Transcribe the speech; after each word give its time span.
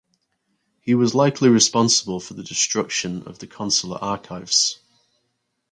He 0.81 0.95
was 0.95 1.13
likely 1.13 1.47
responsible 1.49 2.19
for 2.19 2.33
the 2.33 2.41
destruction 2.41 3.21
of 3.27 3.37
the 3.37 3.45
consulate 3.45 4.01
archives. 4.01 4.79